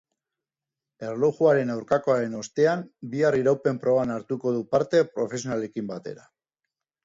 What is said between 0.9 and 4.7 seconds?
Erlojuaren aurkakoaren ostean bihar iraupen proban hartuko du